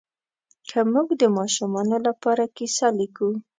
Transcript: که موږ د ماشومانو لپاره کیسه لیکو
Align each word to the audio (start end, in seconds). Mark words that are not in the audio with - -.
که 0.69 0.79
موږ 0.93 1.07
د 1.21 1.23
ماشومانو 1.37 1.97
لپاره 2.07 2.43
کیسه 2.57 2.87
لیکو 2.97 3.29